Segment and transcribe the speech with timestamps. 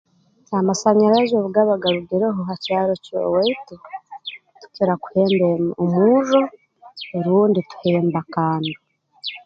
[0.61, 3.75] Amasanyarazi obu gaba garugireho ha kyaro ky'owaitu
[4.59, 6.41] tukira kuhemba eeh omurro
[7.23, 8.75] rundi tuhemba kando